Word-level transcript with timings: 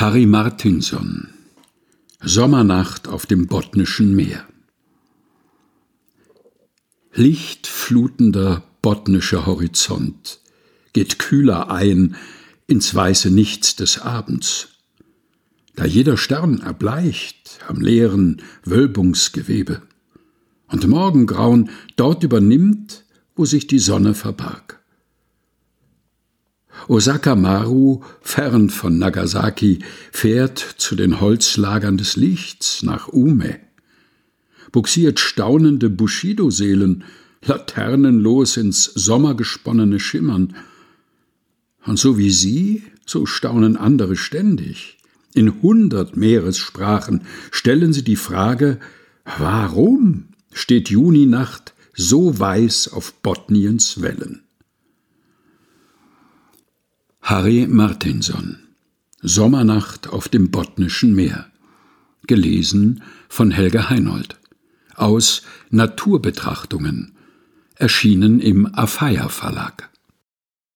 Harry 0.00 0.26
Martinson 0.26 1.26
Sommernacht 2.20 3.08
auf 3.08 3.26
dem 3.26 3.48
Botnischen 3.48 4.14
Meer 4.14 4.46
Lichtflutender 7.12 8.62
botnischer 8.80 9.44
Horizont 9.44 10.38
geht 10.92 11.18
kühler 11.18 11.72
ein 11.72 12.14
ins 12.68 12.94
weiße 12.94 13.32
Nichts 13.32 13.74
des 13.74 13.98
Abends. 13.98 14.68
Da 15.74 15.84
jeder 15.84 16.16
Stern 16.16 16.60
erbleicht 16.60 17.58
am 17.66 17.80
leeren 17.80 18.40
Wölbungsgewebe 18.62 19.82
und 20.68 20.86
Morgengrauen 20.86 21.70
dort 21.96 22.22
übernimmt, 22.22 23.04
wo 23.34 23.44
sich 23.44 23.66
die 23.66 23.80
Sonne 23.80 24.14
verbarg. 24.14 24.80
Osaka 26.86 27.34
Maru, 27.34 28.02
fern 28.20 28.70
von 28.70 28.98
Nagasaki, 28.98 29.80
fährt 30.12 30.58
zu 30.58 30.94
den 30.94 31.20
Holzlagern 31.20 31.98
des 31.98 32.16
Lichts 32.16 32.82
nach 32.82 33.08
Ume, 33.08 33.58
buxiert 34.70 35.18
staunende 35.18 35.90
Bushido-Seelen, 35.90 37.04
laternenlos 37.44 38.56
ins 38.56 38.84
sommergesponnene 38.84 40.00
Schimmern. 40.00 40.54
Und 41.84 41.98
so 41.98 42.18
wie 42.18 42.30
sie, 42.30 42.82
so 43.06 43.26
staunen 43.26 43.76
andere 43.76 44.16
ständig. 44.16 44.98
In 45.34 45.62
hundert 45.62 46.16
Meeressprachen 46.16 47.22
stellen 47.50 47.92
sie 47.92 48.04
die 48.04 48.16
Frage, 48.16 48.78
warum 49.38 50.28
steht 50.52 50.90
Juninacht 50.90 51.74
so 51.94 52.38
weiß 52.38 52.88
auf 52.92 53.14
Botniens 53.22 54.00
Wellen? 54.00 54.47
Harry 57.30 57.66
Martinson. 57.68 58.56
Sommernacht 59.20 60.08
auf 60.08 60.30
dem 60.30 60.50
Botnischen 60.50 61.14
Meer. 61.14 61.44
Gelesen 62.26 63.02
von 63.28 63.50
Helga 63.50 63.90
Heinold. 63.90 64.38
Aus 64.94 65.42
Naturbetrachtungen. 65.68 67.12
Erschienen 67.74 68.40
im 68.40 68.74
Afeier 68.74 69.28
Verlag 69.28 69.90